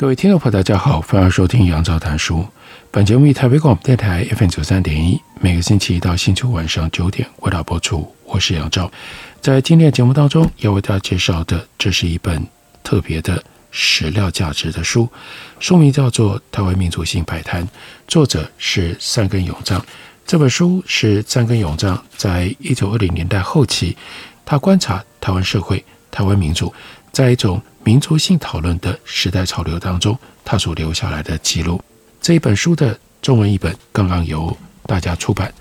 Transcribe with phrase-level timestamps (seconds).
[0.00, 2.42] 各位听众朋友，大家好，欢迎收听杨照谈书。
[2.90, 8.10] 本节目以台北广播电台 FM 九三点一，每个星期一到星期五晚上九点为大家播出。
[8.24, 8.90] 我是杨照，
[9.42, 12.42] 在今天的节目当中要为大家介绍的，这是一本
[12.82, 15.06] 特别的史料价值的书，
[15.58, 17.62] 书名叫做《台湾民族性摆摊》，
[18.08, 19.84] 作者是三根永藏。
[20.26, 23.94] 这本书是三根永藏在一九二零年代后期，
[24.46, 26.72] 他观察台湾社会、台湾民族
[27.12, 31.82] 在一种民族性讨论的时代潮流当中，他所留下来的记录。
[32.20, 32.54] 这一本。
[32.54, 33.74] 书的中文译本。
[33.92, 35.52] 刚刚由大家出版，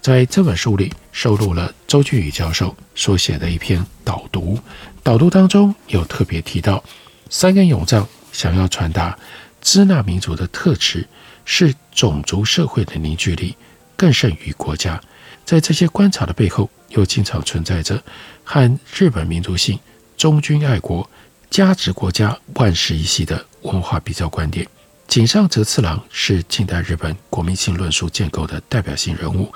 [0.00, 0.56] 在这本。
[0.56, 4.58] 书里收录了周俊宇教授所写的一篇导读。
[5.02, 6.82] 导读当中有特别提到，
[7.30, 9.16] 三根永藏想要传达
[9.60, 11.06] 支那民族的特质
[11.44, 13.56] 是种族社会的凝聚力，
[13.96, 15.00] 更胜于国家。
[15.44, 18.02] 在这些观察的背后，又经常存在着
[18.44, 19.26] 和日本。
[19.26, 19.78] 民族性、
[20.18, 21.08] 忠君爱国。
[21.50, 24.68] 加值国家万世一系的文化比较观点。
[25.06, 29.50] 井上哲次郎是近代日本国民性论述建构的代表性人物，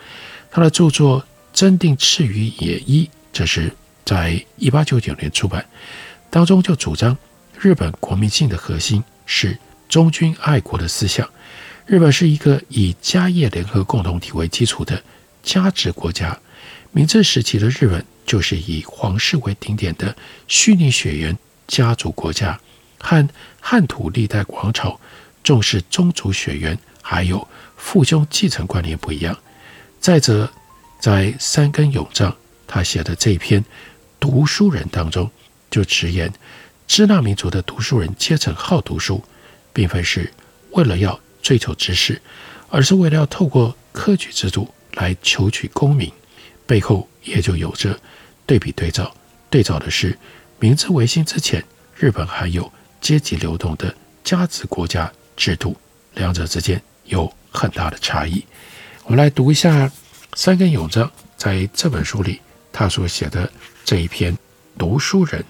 [0.51, 1.21] 他的著作
[1.53, 3.71] 《真定赤羽野一》，这是
[4.07, 5.63] 在一八九九年出版，
[6.31, 7.15] 当中就主张
[7.61, 11.29] 日本国民性的核心是忠君爱国的思想。
[11.85, 15.03] 日本是一个以家业联合共同体为基础的
[15.43, 16.39] 家值国家。
[16.91, 20.17] 明治时期的日本就是以皇室为顶点的
[20.49, 21.37] 虚拟血缘。
[21.69, 22.61] 家族国家
[22.99, 23.27] 和
[23.59, 25.01] 汉土历代王朝
[25.43, 29.39] 重视宗族血缘，还有父兄继承观念不一样。
[29.99, 30.53] 再者，
[31.01, 33.63] 在三根永藏他写的这一篇
[34.21, 35.31] 《读书人》当中，
[35.71, 36.31] 就直言，
[36.87, 39.25] 支那民族的读书人阶层好读书，
[39.73, 40.31] 并非是
[40.73, 42.21] 为了要追求知识，
[42.69, 46.13] 而是为了要透过科举制度来求取功名。
[46.67, 47.99] 背后也就有着
[48.47, 49.15] 对比对照，
[49.51, 50.17] 对照的是。
[50.59, 51.65] 明治维新之前，
[51.97, 55.77] 日本还有阶级流动的家子国家制度，
[56.15, 58.45] 两者之间有很大的差异。
[59.05, 59.91] 我们来读一下
[60.35, 62.41] 三根永章在这本书里
[62.73, 63.51] 他所写的
[63.85, 64.33] 这一篇
[64.79, 65.41] 《读书人》。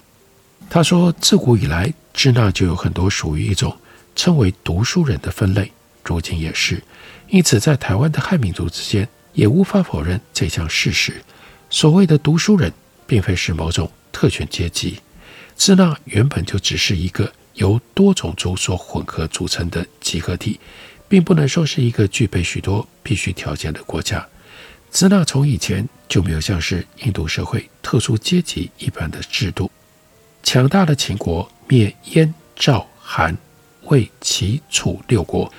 [0.70, 3.76] 他说，自古以来，支那就有很多属于一种
[4.16, 5.70] 称为读书人的分类，
[6.02, 6.82] 如今也是。
[7.28, 11.22] 因此，在台湾的汉民族之间，也无法否认这项事实。
[11.72, 12.70] 所谓的读书人，
[13.06, 13.90] 并非是某种。
[14.12, 15.00] 特权阶级，
[15.56, 20.60] 支那原本就只是一个由多种族所混合组成的集合体，
[21.08, 24.24] 并不能说是一个具备许多必须条件的国家。
[24.90, 29.68] 支那从以前就没有像是印度社会特殊阶级一般的制度。
[30.42, 33.36] 强大的秦国灭燕、赵、韩、
[33.84, 35.50] 魏、齐、楚六国，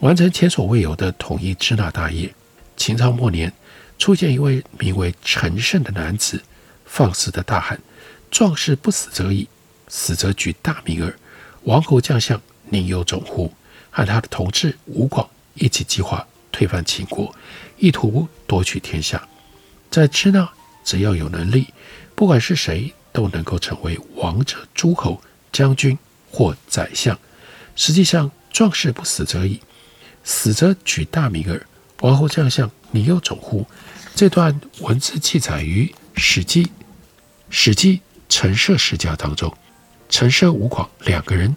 [0.00, 2.34] 完成前所未有的统一支那大业。
[2.76, 3.50] 秦朝末年，
[4.00, 6.42] 出现一位名为陈胜的男子，
[6.86, 7.78] 放肆的大喊。
[8.30, 9.46] 壮士不死则已，
[9.88, 11.14] 死则举大名耳。
[11.64, 12.40] 王侯将相
[12.70, 13.52] 宁有种乎？
[13.90, 17.34] 和他的同志吴广一起计划推翻秦国，
[17.76, 19.28] 意图夺取天下。
[19.90, 20.48] 在支那，
[20.82, 21.66] 只要有能力，
[22.14, 25.20] 不管是谁都能够成为王者、诸侯、
[25.52, 25.98] 将军
[26.30, 27.18] 或宰相。
[27.76, 29.60] 实际上，壮士不死则已，
[30.24, 31.66] 死则举大名耳。
[32.00, 33.66] 王侯将相宁有种乎？
[34.14, 35.86] 这段文字记载于
[36.20, 36.64] 《史记》，
[37.50, 37.96] 《史记》。
[38.32, 39.52] 陈涉世家当中，
[40.08, 41.56] 陈涉、吴广两个人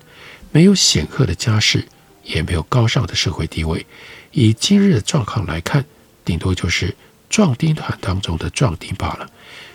[0.51, 1.87] 没有显赫的家世，
[2.23, 3.85] 也没有高尚的社会地位。
[4.31, 5.85] 以今日的状况来看，
[6.25, 6.97] 顶多就是
[7.29, 9.29] 壮丁团当中的壮丁罢了。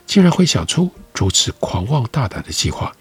[0.08, 2.92] 竟然会想出如此狂妄大胆的计划。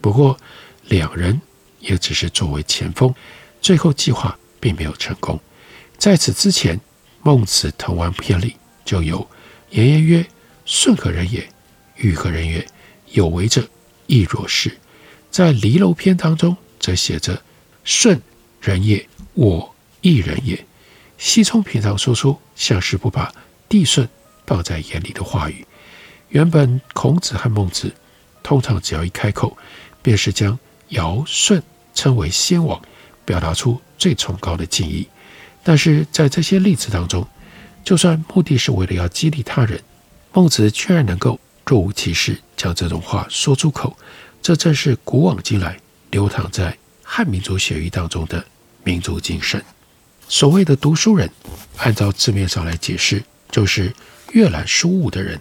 [0.00, 0.38] 不过，
[0.86, 1.38] 两人
[1.78, 3.14] 也只是作为前锋，
[3.60, 5.38] 最后计划并没有成功。
[5.98, 6.78] 在此之前，
[7.22, 9.26] 《孟子滕王篇》里就有
[9.70, 10.26] 颜渊曰
[10.66, 11.48] ：“顺何人也？
[11.96, 12.66] 与何人也？”
[13.12, 13.68] 有为者
[14.06, 14.78] 亦若是，
[15.30, 17.42] 在离娄篇当中则写着
[17.84, 18.20] “顺
[18.60, 20.66] 人也，我亦人也”。
[21.16, 23.32] 西冲平常说出像是不把
[23.68, 24.08] 帝舜
[24.44, 25.64] 放在眼里的话语。
[26.30, 27.94] 原本孔子和孟子
[28.42, 29.56] 通常只要一开口，
[30.02, 30.58] 便是将
[30.88, 31.62] 尧舜
[31.94, 32.82] 称为先王，
[33.24, 35.06] 表达出最崇高的敬意。
[35.62, 37.26] 但是在这些例子当中，
[37.84, 39.80] 就算目的是为了要激励他人，
[40.32, 42.38] 孟子居然能够若无其事。
[42.56, 43.96] 将这种话说出口，
[44.40, 45.76] 这正是古往今来
[46.12, 48.44] 流淌在汉民族血液当中的
[48.84, 49.60] 民族精神。
[50.28, 51.28] 所谓的读书人，
[51.78, 53.20] 按照字面上来解释，
[53.50, 53.92] 就是
[54.32, 55.40] 阅览书物的人。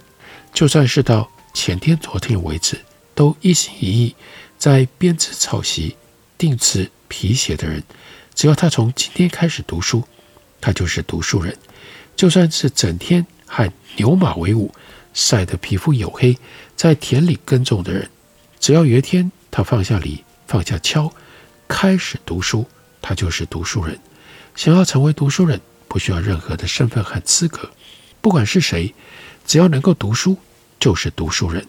[0.51, 2.75] 就算是到前天、昨天为止，
[3.13, 4.15] 都一心一意
[4.57, 5.95] 在编织、草席、
[6.37, 7.83] 定制皮鞋的人，
[8.33, 10.03] 只要他从今天开始读书，
[10.59, 11.55] 他就是读书人。
[12.15, 14.71] 就算是整天和牛马为伍，
[15.13, 16.37] 晒得皮肤黝黑，
[16.75, 18.09] 在田里耕种的人，
[18.59, 21.11] 只要有一天他放下犁、放下锹，
[21.67, 22.65] 开始读书，
[23.01, 23.97] 他就是读书人。
[24.55, 27.69] 想要成为读书人，不需要任何的身份和资格，
[28.19, 28.93] 不管是谁，
[29.47, 30.37] 只要能够读书，
[30.79, 31.65] 就是读书人。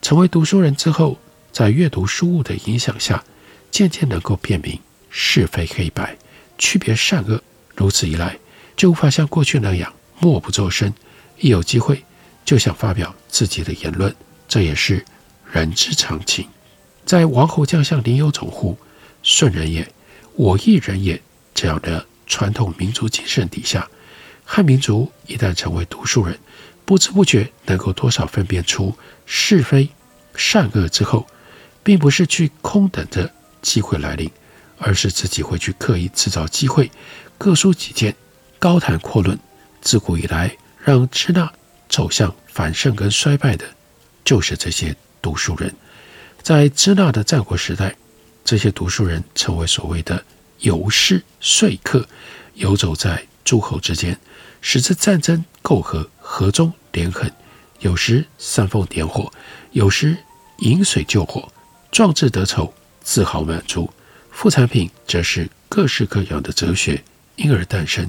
[0.00, 1.18] 成为读书人之后，
[1.52, 3.22] 在阅读书物的影响下，
[3.70, 4.78] 渐渐能够辨明
[5.10, 6.16] 是非黑白，
[6.56, 7.42] 区别善恶。
[7.76, 8.38] 如此一来，
[8.74, 10.90] 就无法像过去那样默不作声，
[11.38, 12.02] 一有机会
[12.44, 14.14] 就想发表自己的言论。
[14.48, 15.04] 这也是
[15.52, 16.48] 人之常情。
[17.04, 18.78] 在王侯将相宁有种乎？
[19.22, 19.86] 顺人也，
[20.34, 21.20] 我亦人也。
[21.52, 22.06] 这样的。
[22.32, 23.90] 传统民族精神底下，
[24.44, 26.38] 汉民族一旦成为读书人，
[26.84, 28.96] 不知不觉能够多少分辨出
[29.26, 29.88] 是非
[30.36, 31.26] 善恶之后，
[31.82, 33.28] 并不是去空等着
[33.62, 34.30] 机会来临，
[34.80, 36.90] 而是自己会去刻意制造机会，
[37.38, 38.16] 各抒己见，
[38.58, 39.38] 高谈阔论。
[39.80, 41.50] 自古以来，让支那
[41.88, 43.64] 走向繁盛跟衰败的，
[44.24, 45.72] 就是这些读书人。
[46.42, 47.94] 在支那的战国时代，
[48.44, 50.24] 这些读书人成为所谓的。
[50.60, 52.06] 游士、说客，
[52.52, 54.20] 游走在诸侯之间，
[54.60, 57.26] 使之战争媾和，和中连横；
[57.78, 59.32] 有时煽风点火，
[59.72, 60.14] 有时
[60.58, 61.50] 饮水救火，
[61.90, 63.88] 壮志得酬，自豪满足。
[64.40, 67.04] 副产品则是各式各样的哲学，
[67.36, 68.08] 因而诞生。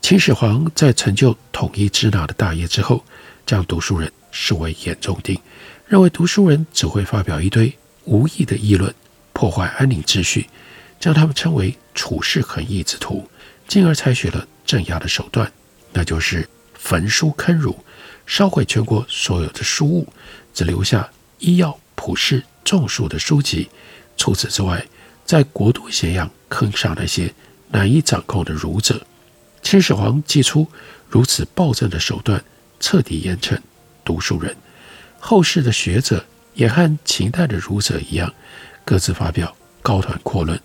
[0.00, 3.04] 秦始皇在成就统一支那的大业之后，
[3.46, 5.40] 将读书人视为眼中钉，
[5.86, 7.72] 认为读书人只会发表一堆
[8.06, 8.92] 无益的议论，
[9.32, 10.48] 破坏安宁秩序。
[10.98, 13.28] 将他们称为处世横溢之徒，
[13.68, 15.52] 进而采取了镇压的手段，
[15.92, 17.78] 那就是焚书坑儒，
[18.26, 20.12] 烧毁全国所有的书物，
[20.52, 23.68] 只留下医药、普世、种树的书籍。
[24.16, 24.84] 除此之外，
[25.24, 27.32] 在国都咸阳坑杀那些
[27.70, 29.06] 难以掌控的儒者。
[29.62, 30.66] 秦始皇祭出
[31.08, 32.42] 如此暴政的手段，
[32.80, 33.58] 彻底严惩
[34.04, 34.56] 读书人。
[35.20, 36.24] 后世的学者
[36.54, 38.34] 也和秦代的儒者一样，
[38.84, 40.60] 各自发表高谈阔论。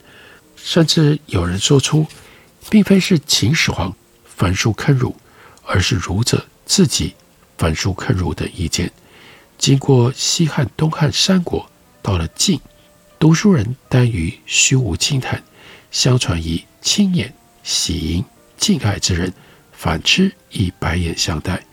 [0.55, 2.07] 甚至有人说出，
[2.69, 3.95] 并非是秦始皇
[4.25, 5.15] 焚书坑儒，
[5.63, 7.13] 而是儒者自己
[7.57, 8.91] 焚书坑儒的意见。
[9.59, 11.69] 经过西汉、东汉、三国，
[12.01, 12.59] 到了晋，
[13.19, 15.41] 读书人耽于虚无清谈，
[15.89, 17.33] 相传以轻眼、
[17.63, 18.23] 喜迎、
[18.57, 19.33] 敬爱之人，
[19.71, 21.63] 反之以白眼相待，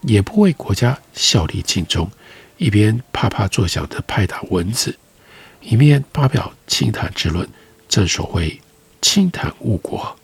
[0.00, 2.10] 也不为国家效力尽忠，
[2.58, 4.98] 一边啪啪作响地拍打蚊子，
[5.60, 7.48] 一面发表清谈之论。
[7.88, 8.60] 正所谓
[9.00, 10.18] 清谈误国，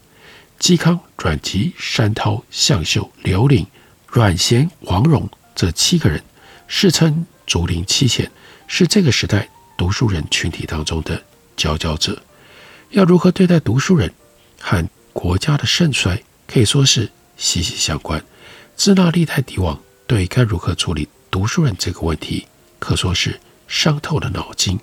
[0.58, 3.64] 嵇康、阮籍、山涛、向秀、刘伶、
[4.08, 6.20] 阮咸、王戎这七个人，
[6.66, 8.28] 世称竹林七贤，
[8.66, 11.22] 是这个时代读书人群体当中的
[11.56, 12.20] 佼佼者。
[12.90, 14.12] 要如何对待读书人，
[14.60, 18.22] 和国家的盛衰可以说是息息相关。
[18.76, 22.46] 支那利泰帝王对该如何处理读书人这个问题，
[22.78, 24.78] 可说是伤透了脑筋。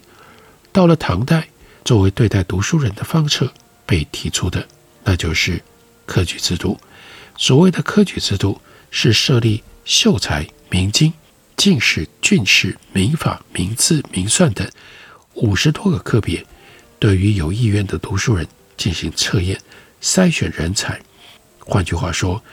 [0.72, 1.50] 到了唐代。
[1.84, 3.54] 作为对待读书人的方策
[3.86, 4.68] 被提出的，
[5.04, 5.62] 那就是
[6.08, 6.80] 科举制度。
[7.38, 8.60] 所谓的科举制度，
[8.90, 11.14] 是设立秀才、明经、
[11.58, 14.68] 进士、进士、民法、民字、民算等
[15.34, 16.46] 五十多个科别，
[17.00, 18.48] 对于有意愿的读书人
[18.78, 19.60] 进行测验、
[20.02, 21.00] 筛选人才。
[21.60, 22.44] 换句话说，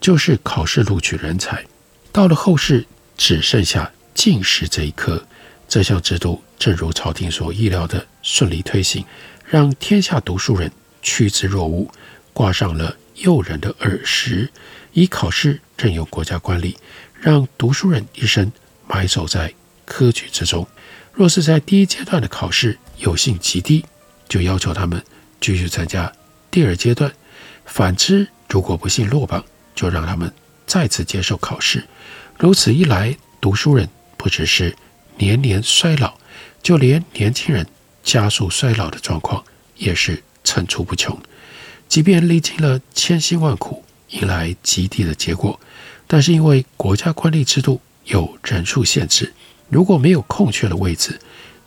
[0.00, 1.64] 就是考试录取人才。
[2.12, 2.86] 到了后世，
[3.16, 5.26] 只剩下进士这一科。
[5.68, 9.04] 这项制度正如朝廷所意料的顺利推行，
[9.46, 11.88] 让天下读书人趋之若鹜，
[12.32, 14.50] 挂上了诱人的耳石。
[14.92, 16.74] 以考试任用国家官吏，
[17.20, 18.50] 让读书人一生
[18.88, 19.52] 埋首在
[19.84, 20.66] 科举之中。
[21.12, 23.84] 若是在第一阶段的考试有幸及第，
[24.26, 25.04] 就要求他们
[25.38, 26.10] 继续参加
[26.50, 27.10] 第二阶段；
[27.66, 30.32] 反之，如果不幸落榜，就让他们
[30.66, 31.84] 再次接受考试。
[32.38, 33.86] 如此一来，读书人
[34.16, 34.74] 不只是
[35.18, 36.14] 年年衰老，
[36.62, 37.66] 就连年轻人
[38.02, 39.44] 加速衰老的状况
[39.76, 41.20] 也是层出不穷。
[41.86, 45.60] 即便历经了千辛万苦，迎来及第的结果，
[46.12, 49.32] 但是因为国家官吏制度有人数限制，
[49.68, 51.16] 如果没有空缺的位置，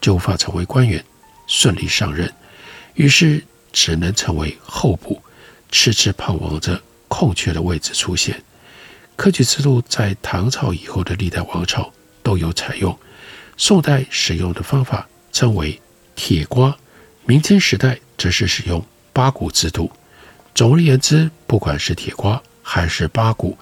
[0.02, 1.02] 就无法成为官员，
[1.48, 2.30] 顺利上任。
[2.96, 5.22] 于是只能成为候补，
[5.72, 8.44] 痴痴盼望着空缺的位置出现。
[9.16, 13.00] 科举制度在唐朝以后的历代王朝都有采用。
[13.56, 15.80] 宋代使用的方法称为
[16.18, 16.76] 铁瓜，
[17.26, 19.90] 明清时代则是使用八股制度。
[20.54, 23.58] 总而言之，不管是铁瓜还是八股，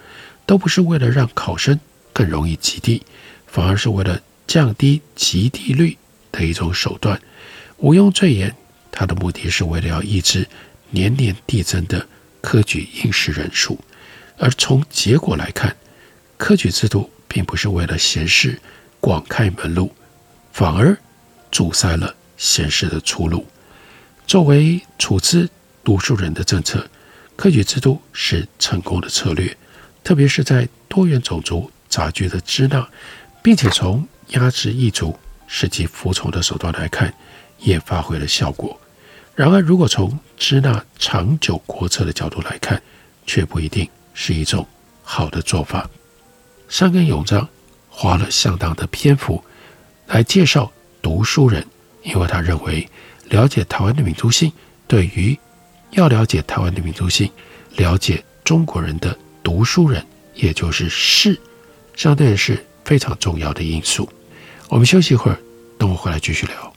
[0.45, 1.79] 都不是为了让考生
[2.13, 3.01] 更容易及第，
[3.47, 5.97] 反而是为了降低及第率
[6.31, 7.21] 的一种手段。
[7.77, 8.55] 毋庸赘言，
[8.91, 10.47] 它的目的是为了要抑制
[10.89, 12.07] 年年递增的
[12.41, 13.79] 科举应试人数。
[14.37, 15.75] 而从结果来看，
[16.37, 18.59] 科举制度并不是为了贤士
[18.99, 19.93] 广开门路，
[20.51, 20.97] 反而
[21.51, 23.45] 阻塞了贤士的出路。
[24.27, 25.49] 作为处置
[25.83, 26.89] 读书人的政策，
[27.35, 29.55] 科举制度是成功的策略，
[30.03, 32.87] 特别是在多元种族杂居的支那，
[33.41, 35.17] 并且从压制异族
[35.47, 37.13] 使其服从的手段来看，
[37.59, 38.79] 也发挥了效果。
[39.35, 42.81] 然而，如果从支那长久国策的角度来看，
[43.25, 44.67] 却不一定是一种
[45.03, 45.89] 好的做法。
[46.67, 47.47] 山根永章
[47.89, 49.43] 花了相当的篇幅
[50.07, 51.65] 来介绍读书人，
[52.03, 52.87] 因为他认为
[53.29, 54.51] 了解台湾的民族性，
[54.87, 55.37] 对于
[55.91, 57.31] 要了解台湾的民族性，
[57.77, 60.05] 了解中国人的读书人，
[60.35, 61.39] 也就是士，
[61.95, 64.07] 相对是非常重要的因素。
[64.69, 65.37] 我们休息一会儿，
[65.77, 66.70] 等我回来继续聊。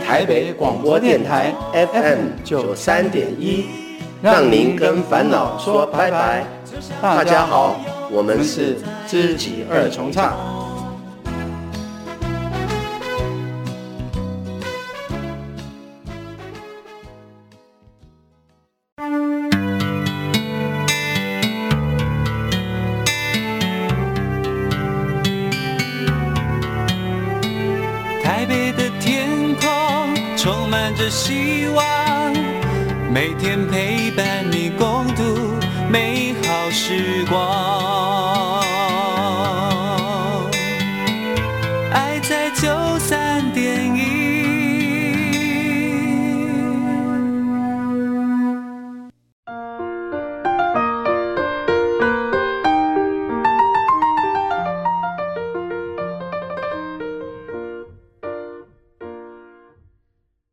[0.00, 3.64] 台北广播电台 FM 九三点一，
[4.20, 6.44] 让您跟烦恼说拜拜。
[7.00, 10.49] 大家好，我们是知己二重唱。
[31.10, 32.32] 希望
[33.12, 35.58] 每天陪伴你共度
[35.90, 38.59] 美好时光。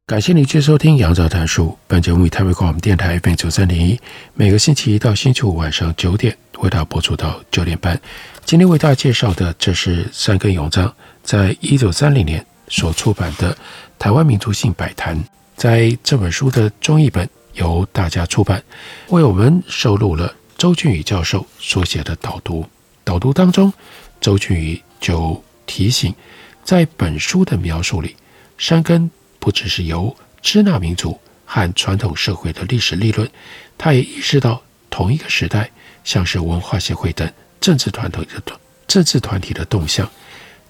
[0.07, 1.65] 感谢您继续收听《杨照谈书》。
[1.85, 3.99] 本节目以台北广播电台 FM 九三点一，
[4.35, 7.99] 每个星期一到星期五晚上九点为大家播出到九点半。
[8.45, 13.53] 今天为大家介绍的，这是山根永章在一九三零年所出版的
[13.99, 15.13] 《台湾民族性百谈》。
[15.57, 18.63] 在这本书的中译本由大家出版，
[19.09, 22.65] 为我们收录了周俊宇教授所写的导读。
[23.03, 23.73] 导读当中，
[24.21, 26.15] 周俊宇就提醒，
[26.63, 28.15] 在本书的描述里，
[28.57, 29.11] 山根。
[29.39, 33.29] 不只是由支那民族和传统社会的历史立论，
[33.77, 35.69] 他也意识到同一个时代，
[36.03, 40.09] 像是文化协会等政治团体的政治团体的动向，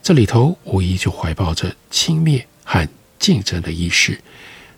[0.02, 2.88] 这里头无疑就怀抱着轻蔑和
[3.20, 4.20] 竞争的意识。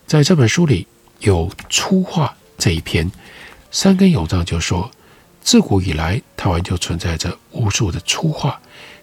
[0.06, 0.88] 在这本书里
[1.20, 3.10] 有粗话这一篇，
[3.72, 4.90] 三根永藏就说，
[5.42, 8.60] 自古以来台湾就存在着无数的粗话，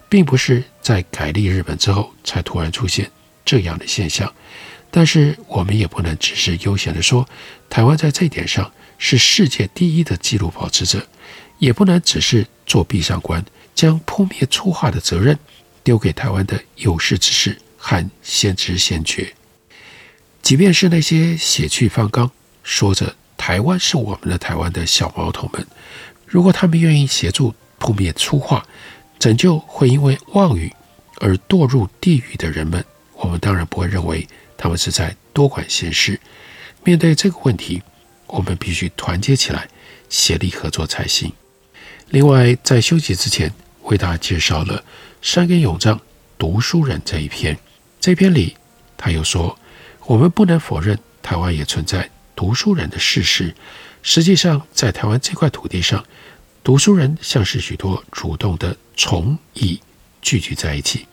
[0.08, 3.10] 并不是在改立日本之后才突然出现
[3.44, 4.32] 这样的现象。
[4.96, 7.28] 但是我们也不能只是悠闲地说，
[7.68, 11.06] 台湾在这一点上是世界第一的纪录保持者，
[11.58, 15.38] 也不能只是做壁上观，将扑灭粗话的责任
[15.84, 19.34] 丢给台湾的有识之士和先知先觉。
[20.40, 22.30] 即便是那些血气方刚，
[22.62, 25.66] 说着台湾是我们的台湾的小毛头们，
[26.24, 28.66] 如果他们愿意协助扑灭粗话，
[29.18, 30.72] 拯救会因为妄语
[31.16, 34.26] 而堕入地狱的人们，我们当然不会认为。
[34.56, 36.20] 他们是在多管闲事。
[36.84, 37.82] 面对这个问题，
[38.26, 39.68] 我们必须团结起来，
[40.08, 41.32] 协力合作才行。
[42.10, 44.84] 另外，在休息之前，为大家介绍了
[45.20, 46.00] 山根永章
[46.38, 47.58] 读书人这一篇。
[48.00, 48.56] 这篇里，
[48.96, 49.58] 他又说
[50.06, 53.52] ：“我们不能否认台湾也存在读书人的事实。
[54.02, 56.04] 实际上，在台湾这块土地上，
[56.62, 59.80] 读书人像是许多主动的虫蚁
[60.22, 61.06] 聚集在一起。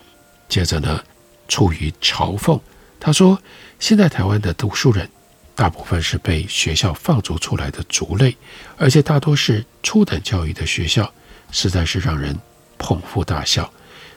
[0.48, 1.04] 接着呢，
[1.48, 2.60] 出于嘲讽。”
[3.04, 3.38] 他说
[3.82, 5.10] ：“现在台湾的读书人，
[5.56, 8.38] 大部分是被学校放逐出来的族类，
[8.78, 11.14] 而且大多是初等教育的学校，
[11.52, 12.34] 实在是让人
[12.78, 13.70] 捧腹大笑。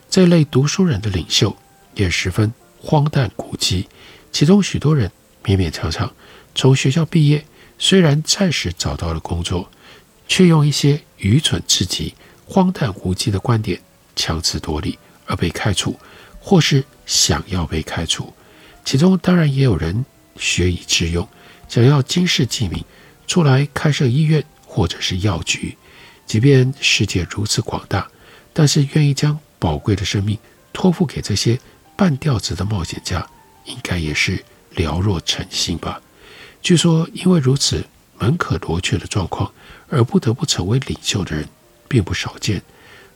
[0.08, 1.56] 这类读书人的领袖
[1.96, 3.88] 也十分荒诞古迹，
[4.30, 5.10] 其中许多人
[5.42, 6.08] 勉勉强强
[6.54, 7.44] 从学校毕业，
[7.80, 9.68] 虽然暂时找到了工作，
[10.28, 12.14] 却用一些愚蠢至极、
[12.46, 13.80] 荒诞无稽的观点
[14.14, 15.98] 强词夺理而被开除，
[16.38, 18.32] 或是想要被开除。
[18.86, 21.28] 其中当然也有人学以致用，
[21.68, 22.84] 想要经世济民，
[23.26, 25.76] 出来开设医院或者是药局。
[26.24, 28.08] 即便世界如此广大，
[28.52, 30.38] 但是愿意将宝贵的生命
[30.72, 31.58] 托付给这些
[31.96, 33.28] 半吊子的冒险家，
[33.64, 34.44] 应该也是
[34.76, 36.00] 寥若晨星吧。
[36.62, 37.84] 据说，因为如此
[38.18, 39.52] 门可罗雀的状况，
[39.88, 41.48] 而不得不成为领袖的人，
[41.88, 42.62] 并不少见。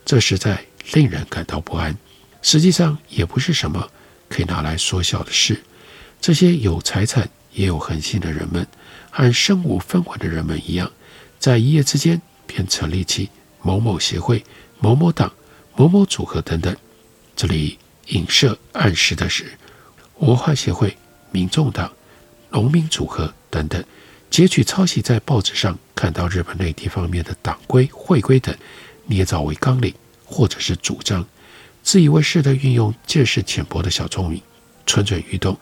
[0.05, 1.97] 这实在令人感到不安。
[2.43, 3.89] 实际上，也不是什么
[4.31, 5.63] 可以拿来说笑的事。
[6.23, 8.67] 这些有财产也有恒心的人们，
[9.11, 10.91] 和身无分文的人们一样，
[11.39, 13.29] 在一夜之间便成立起
[13.61, 14.43] 某某协会、
[14.79, 15.31] 某某党、
[15.77, 16.75] 某某组合等等。
[17.37, 17.77] 这里。
[18.07, 19.53] 影射暗示的是，
[20.19, 20.97] 文化协会、
[21.31, 21.93] 民众党、
[22.51, 23.85] 农民组合等等，
[24.29, 28.53] 截取抄袭在报纸上看到日本内地方面的党规、会规等，
[29.07, 29.95] 捏造为纲领
[30.25, 31.25] 或者是主张，
[31.83, 34.43] 自以为是地运用见识浅薄的小聪明，
[34.87, 35.59] 蠢蠢欲动，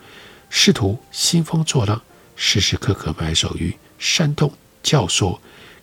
[0.50, 2.02] 试图兴风作浪，
[2.36, 5.38] 时时刻刻埋首于煽动、教唆。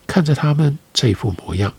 [0.06, 1.74] 看着他们这一副模样，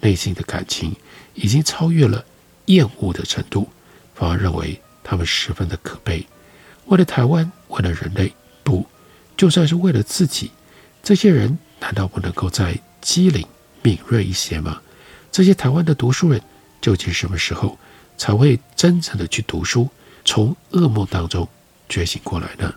[0.00, 0.94] 内心的感情
[1.34, 2.24] 已经超越了
[2.66, 3.68] 厌恶的程度。
[4.14, 6.24] 反而认为他们十分的可悲，
[6.86, 8.86] 为了台湾，为了人类，不，
[9.36, 10.52] 就算是为了自己，
[11.02, 13.44] 这些人难道不能够再机灵
[13.82, 14.80] 敏锐一些吗？
[15.32, 16.40] 这些台湾的读书人
[16.80, 17.76] 究竟什么时候
[18.22, 19.90] 才会真正的去读书，
[20.24, 21.48] 从噩梦当中
[21.88, 22.72] 觉醒过来呢？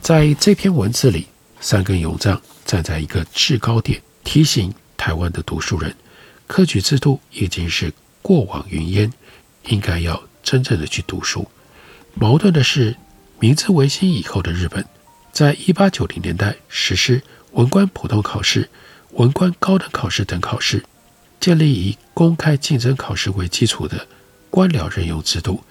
[0.00, 1.26] 在这篇文字里，
[1.60, 5.94] 三根永藏站在一个制高点，提醒台湾的读书人，
[6.46, 9.12] 科举制度已经是过往云烟，
[9.66, 10.22] 应该要。
[10.42, 11.46] 真正的去读书，
[12.14, 12.96] 矛盾的是，
[13.38, 14.82] 明治维新以后的日本，
[15.30, 18.70] 在一八九零年代实施文官普通考试、
[19.10, 20.82] 文官高等考试等考试，
[21.38, 24.06] 建立以公开竞争考试为基础的
[24.50, 25.64] 官僚任用制度。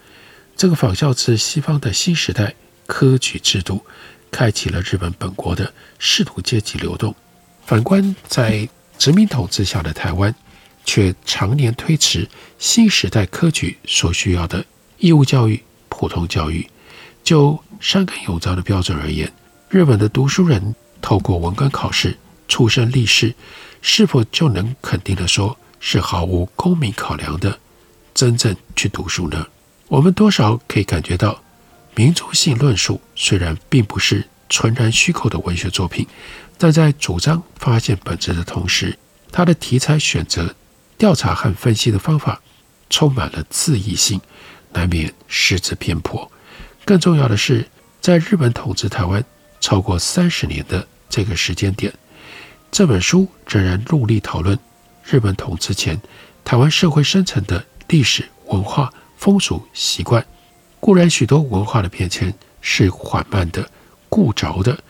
[0.55, 2.55] 这个仿效自西方的新时代
[2.87, 3.85] 科举制度，
[4.31, 7.13] 开启了日本本国的仕途阶级流动。
[7.65, 10.33] 反观在殖民统治下的台湾。
[10.85, 14.65] 却常年推迟新时代科举所需要的
[14.97, 16.67] 义务教育、普通教育。
[17.23, 19.31] 就山根永藏的标准而言，
[19.69, 23.35] 日本的读书人透过文官考试出身历仕，
[23.83, 27.59] 是否就能肯定地说是毫无公民考量的
[28.19, 29.47] 真正去读书呢？
[29.87, 31.41] 我们多少可以感觉到，
[31.95, 36.05] 民族性论述虽然并不是纯然虚构的文学作品，
[36.57, 38.99] 但在主张发现本质的同时，
[39.31, 40.53] 它的题材选择。
[40.97, 42.41] 调查和分析的方法
[42.89, 44.19] 充满了自意性，
[44.73, 46.29] 难免失之偏颇。
[46.83, 47.65] 更重要的是，
[48.01, 49.23] 在日本统治台湾
[49.61, 51.93] 超过三十年的这个时间点，
[52.69, 54.59] 这本书仍然努力讨论
[55.05, 56.01] 日本统治前
[56.43, 60.25] 台湾社会生成的历史文化风俗习惯。
[60.79, 63.69] 固然，许多文化的变迁是缓慢的、
[64.07, 64.81] 固着的，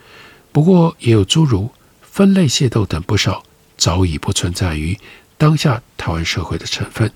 [0.52, 1.68] 不过也有诸如
[2.00, 3.42] 分类械斗等不少
[3.76, 4.96] 早已不存在于。
[5.36, 7.10] 当下台湾社会的成分，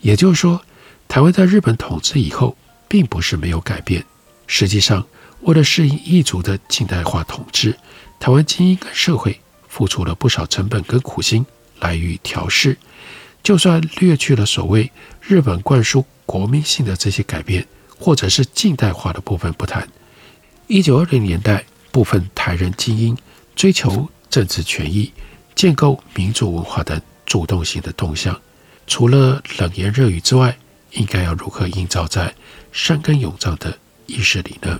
[0.00, 0.62] 也就是说，
[1.08, 4.04] 台湾在日本统治以后，并不是没有改变。
[4.46, 5.06] 实际上，
[5.40, 7.74] 为了适应异族的近代化统治，
[8.20, 11.44] 台湾精英跟社会付出了不少成本跟苦心
[11.80, 12.76] 来予以调试。
[13.42, 14.88] 就算略去了所谓
[15.22, 17.66] 日本灌输国民性的这些改变，
[17.98, 19.88] 或者是近代化的部分不谈，
[20.66, 23.16] 一九二零年代部分台人精英
[23.54, 25.12] 追求政治权益、
[25.54, 27.00] 建构民族文化等。
[27.24, 28.38] 主动性的动向，
[28.86, 30.58] 除了冷言热语之外，
[30.90, 32.34] 应该要如何映照在
[32.72, 34.78] 山根永藏的意识里呢？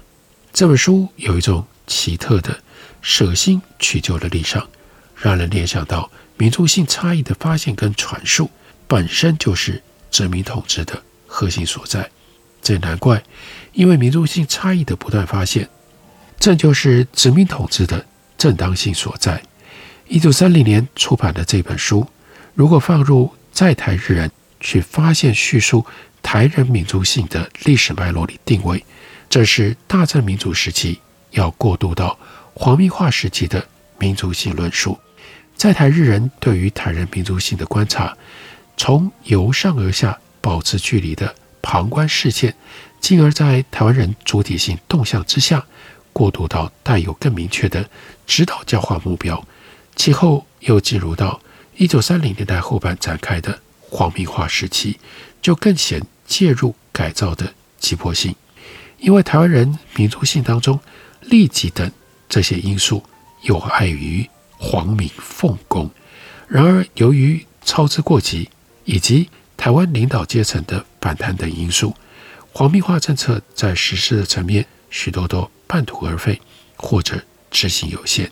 [0.52, 2.60] 这本书有一种奇特的
[3.00, 4.68] 舍新取旧的立场，
[5.16, 8.50] 让人联想到民族性差异的发现跟传述
[8.86, 12.08] 本身就是殖民统治的核心所在。
[12.62, 13.20] 这也难怪，
[13.72, 15.68] 因为民族性差异的不断发现，
[16.38, 18.06] 这就是殖民统治的
[18.38, 19.42] 正当性所在。
[20.06, 22.06] 一九三零年出版的这本书。
[22.54, 25.86] 如果放入在台日人去发现叙述
[26.22, 28.84] 台人民族性的历史脉络里定位，
[29.30, 32.18] 这是大正民主时期要过渡到
[32.52, 33.66] 皇民化时期的
[33.98, 34.98] 民族性论述。
[35.56, 38.14] 在台日人对于台人民族性的观察，
[38.76, 42.54] 从由上而下保持距离的旁观视线，
[43.00, 45.64] 进而在台湾人主体性动向之下，
[46.12, 47.88] 过渡到带有更明确的
[48.26, 49.46] 指导教化目标，
[49.94, 51.40] 其后又进入到。
[51.76, 54.98] 一九三零年代后半展开的皇民化时期，
[55.40, 58.34] 就更显介入改造的急迫性。
[58.98, 60.78] 因为台湾人民族性当中
[61.22, 61.90] 利己等
[62.28, 63.02] 这些因素
[63.40, 65.90] 有碍于皇民奉公。
[66.46, 68.50] 然而，由于操之过急
[68.84, 71.94] 以及台湾领导阶层的反弹等因素，
[72.52, 76.40] 皇民化政策在实施的层面许多都半途而废，
[76.76, 78.30] 或者执行有限。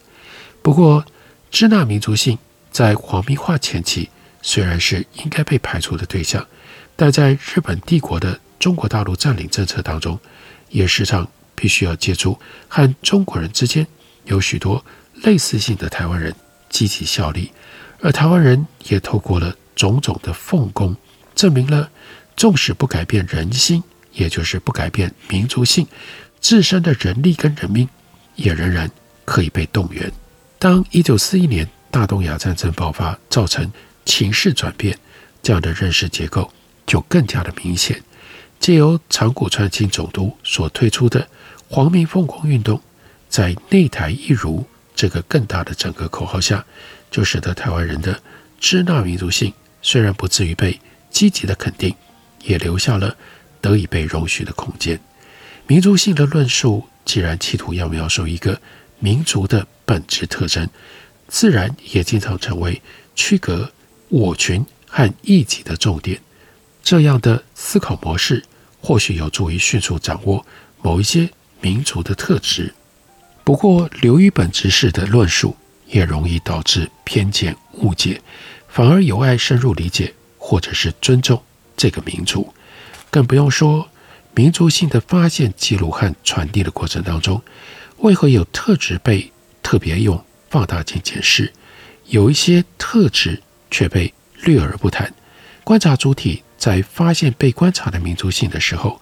[0.62, 1.04] 不过，
[1.50, 2.38] 支那民族性
[2.70, 4.08] 在皇民化前期
[4.42, 6.46] 虽然是应该被排除的对象，
[6.96, 10.18] 但在日本帝国的中国大陆占领政策当中，
[10.68, 13.86] 也时常必须要借助和中国人之间
[14.24, 14.84] 有许多
[15.22, 16.34] 类似性的台湾人
[16.68, 17.50] 积极效力，
[18.02, 20.96] 而台湾人也透过了种种的奉公，
[21.34, 21.90] 证明了
[22.36, 23.82] 纵使不改变人心，
[24.12, 25.86] 也就是不改变民族性，
[26.40, 27.88] 自身的人力跟人命
[28.36, 28.90] 也仍然
[29.24, 30.10] 可以被动员。
[30.58, 33.70] 当一九四一年大东亚战争爆发，造成
[34.04, 34.98] 情势转变，
[35.42, 36.50] 这样的认识结构
[36.86, 38.02] 就更加的明显。
[38.58, 41.26] 借由长谷川清总督所推出的
[41.68, 42.80] “皇民奉公运动”，
[43.28, 46.62] 在“内台一如”这个更大的整个口号下，
[47.10, 48.20] 就使得台湾人的
[48.58, 50.78] 支那民族性虽然不至于被
[51.10, 51.94] 积极的肯定，
[52.44, 53.16] 也留下了
[53.60, 55.00] 得以被容许的空间。
[55.66, 58.60] 民族性的论述既然企图要描述一个
[58.98, 60.68] 民族的本质特征，
[61.28, 62.80] 自然也经常成为
[63.14, 63.70] 区隔
[64.08, 66.20] 我群和异己的重点。
[66.82, 68.44] 这样的思考模式
[68.80, 70.44] 或许有助于迅速掌握
[70.82, 72.74] 某一些民族的特质。
[73.44, 75.56] 不过，流于本质式的论述
[75.90, 78.20] 也容易导致偏见误解，
[78.68, 81.42] 反而有碍深入理解或者是尊重
[81.76, 82.52] 这个民族。
[83.10, 83.88] 更不用说
[84.34, 87.42] 民族性的发现、记录和传递的过程当中，
[87.98, 91.52] 为何有特质被特别用放大镜检视，
[92.06, 95.12] 有一些特质却被略而不谈？
[95.64, 96.42] 观察主体。
[96.60, 99.00] 在发现被观察的民族性的时候，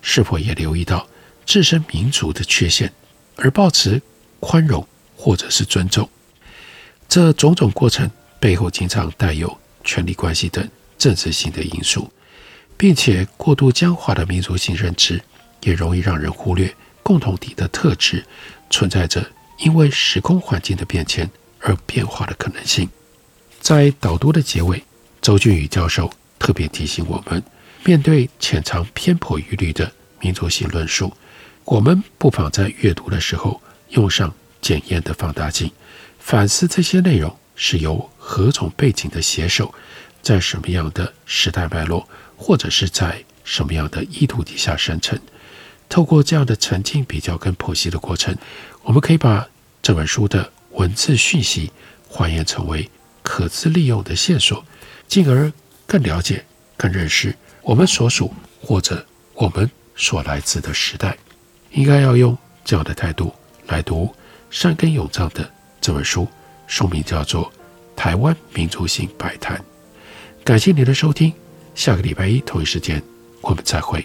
[0.00, 1.08] 是否也留意到
[1.44, 2.92] 自身民族的缺陷，
[3.34, 4.00] 而抱持
[4.38, 6.08] 宽容或者是尊重？
[7.10, 12.08] 这种种过程背后经常带有权力关系等政治性的因素，
[12.76, 15.20] 并且过度僵化的民族性认知，
[15.62, 18.24] 也容易让人忽略共同体的特质
[18.70, 22.88] 存在着因为时空环境的变迁而变化的可能性。
[23.60, 24.82] 在导读的结尾，
[25.20, 26.10] 周俊宇教授。
[26.38, 27.42] 特别提醒我们，
[27.84, 31.12] 面对潜藏偏颇疑虑的民族性论述，
[31.66, 35.70] 我们不妨在阅读的时候用上检验的放大镜，
[36.20, 39.74] 反思这些内容是由何种背景的写手，
[40.22, 42.06] 在什么样的时代脉络，
[42.36, 45.18] 或者是在什么样的意图底下生成。
[45.88, 48.36] 透过这样的沉浸比较跟剖析的过程，
[48.82, 49.48] 我们可以把
[49.82, 51.72] 这本书的文字讯息
[52.08, 52.88] 还原成为
[53.22, 54.64] 可资利用的线索，
[55.08, 55.52] 进而。
[55.90, 56.44] 更了解、
[56.76, 59.04] 更认识我们所属或者
[59.34, 61.18] 我们所来自的时代，
[61.72, 63.34] 应该要用这样的态度
[63.66, 64.14] 来读
[64.50, 66.28] 山根永藏的这本书，
[66.66, 67.44] 书名叫做
[67.96, 69.56] 《台湾民族性摆摊》。
[70.44, 71.32] 感谢您的收听，
[71.74, 73.02] 下个礼拜一同一时间
[73.40, 74.04] 我们再会。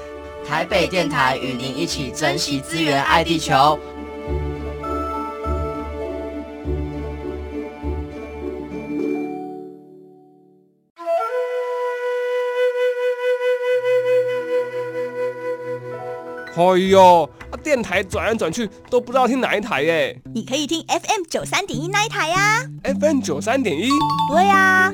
[0.47, 3.79] 台北电台与您一起珍惜资源爱地球。
[16.53, 17.29] 哎哟
[17.63, 20.21] 电台转来转去都不知道听哪一台耶。
[20.33, 23.89] 你可以听 fm 九三点一那一台呀 fm 九三点一？
[24.31, 24.93] 对呀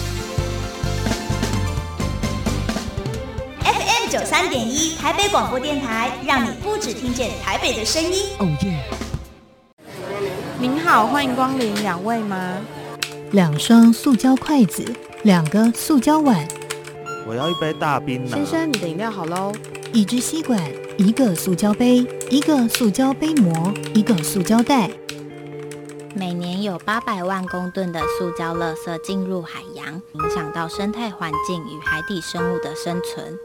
[4.11, 8.25] 九三点一台北广播电台，让你不只听见台北的声音。
[8.39, 8.83] 哦耶！
[10.59, 12.57] 您好，欢迎光临，两位吗？
[13.31, 14.83] 两双塑胶筷子，
[15.23, 16.45] 两个塑胶碗。
[17.25, 18.35] 我要一杯大冰拿。
[18.35, 19.53] 先生，你的饮料好喽。
[19.93, 20.61] 一支吸管，
[20.97, 24.91] 一个塑胶杯，一个塑胶杯膜，一个塑胶袋。
[26.13, 33.39] 每年有八百万公吨的塑胶垃圾进入海洋，影响到生态环境与海底生物的生存。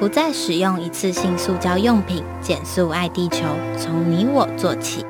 [0.00, 3.44] 不再使用一次性塑胶用品，减速爱地球，
[3.76, 5.04] 从你我做起。